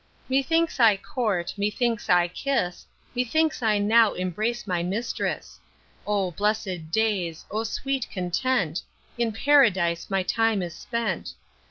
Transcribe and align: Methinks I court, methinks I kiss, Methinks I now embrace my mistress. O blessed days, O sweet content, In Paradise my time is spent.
Methinks 0.27 0.79
I 0.79 0.97
court, 0.97 1.53
methinks 1.57 2.09
I 2.09 2.27
kiss, 2.27 2.87
Methinks 3.15 3.61
I 3.61 3.77
now 3.77 4.13
embrace 4.13 4.65
my 4.65 4.81
mistress. 4.81 5.59
O 6.07 6.31
blessed 6.31 6.89
days, 6.89 7.45
O 7.51 7.63
sweet 7.63 8.09
content, 8.09 8.81
In 9.19 9.31
Paradise 9.31 10.09
my 10.09 10.23
time 10.23 10.63
is 10.63 10.73
spent. 10.73 11.35